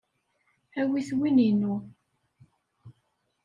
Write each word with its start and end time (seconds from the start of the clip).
Awit 0.79 1.09
win-inu. 1.19 1.73